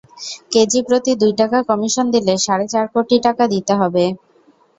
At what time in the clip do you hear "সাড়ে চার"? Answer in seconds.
2.45-2.85